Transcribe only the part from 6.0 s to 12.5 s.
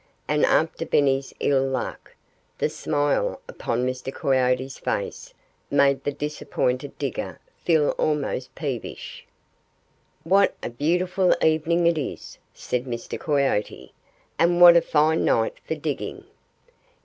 the disappointed digger feel almost peevish. "What a beautiful evening it is!"